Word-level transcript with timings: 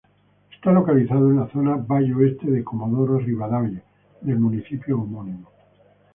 Está 0.51 0.71
localizado 0.71 1.29
en 1.29 1.35
la 1.37 1.47
zona 1.49 1.75
Valle 1.75 2.11
Oeste 2.15 2.49
de 2.49 2.63
Comodoro 2.63 3.19
Rivadavia 3.19 3.83
del 4.23 4.39
municipio 4.39 4.99
homónimo. 4.99 5.47